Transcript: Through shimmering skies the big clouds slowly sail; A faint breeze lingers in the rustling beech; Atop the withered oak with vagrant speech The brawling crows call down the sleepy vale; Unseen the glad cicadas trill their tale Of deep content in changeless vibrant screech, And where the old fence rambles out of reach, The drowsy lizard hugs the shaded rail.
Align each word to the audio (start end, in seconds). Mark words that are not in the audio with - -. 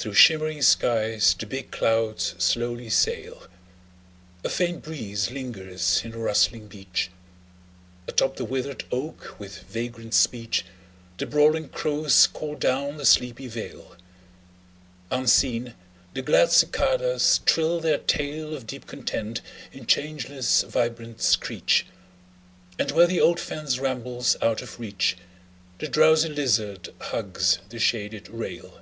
Through 0.00 0.14
shimmering 0.14 0.62
skies 0.62 1.34
the 1.36 1.44
big 1.44 1.72
clouds 1.72 2.36
slowly 2.38 2.88
sail; 2.88 3.48
A 4.44 4.48
faint 4.48 4.84
breeze 4.84 5.32
lingers 5.32 6.02
in 6.04 6.12
the 6.12 6.18
rustling 6.18 6.68
beech; 6.68 7.10
Atop 8.06 8.36
the 8.36 8.44
withered 8.44 8.84
oak 8.92 9.40
with 9.40 9.62
vagrant 9.64 10.14
speech 10.14 10.64
The 11.18 11.26
brawling 11.26 11.68
crows 11.70 12.28
call 12.28 12.54
down 12.54 12.96
the 12.96 13.04
sleepy 13.04 13.48
vale; 13.48 13.96
Unseen 15.10 15.74
the 16.14 16.22
glad 16.22 16.52
cicadas 16.52 17.40
trill 17.44 17.80
their 17.80 17.98
tale 17.98 18.54
Of 18.54 18.68
deep 18.68 18.86
content 18.86 19.40
in 19.72 19.84
changeless 19.84 20.62
vibrant 20.62 21.20
screech, 21.22 21.86
And 22.78 22.92
where 22.92 23.08
the 23.08 23.20
old 23.20 23.40
fence 23.40 23.80
rambles 23.80 24.36
out 24.40 24.62
of 24.62 24.78
reach, 24.78 25.16
The 25.80 25.88
drowsy 25.88 26.28
lizard 26.28 26.94
hugs 27.00 27.58
the 27.68 27.80
shaded 27.80 28.28
rail. 28.28 28.80